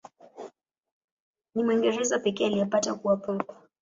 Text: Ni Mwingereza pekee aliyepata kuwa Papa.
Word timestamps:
Ni 1.55 1.63
Mwingereza 1.63 2.19
pekee 2.19 2.45
aliyepata 2.45 2.93
kuwa 2.93 3.17
Papa. 3.17 3.55